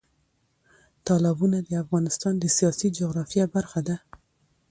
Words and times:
تالابونه 1.07 1.57
د 1.63 1.69
افغانستان 1.83 2.33
د 2.39 2.45
سیاسي 2.57 2.87
جغرافیه 2.97 3.45
برخه 3.55 3.79
ده. 3.87 3.95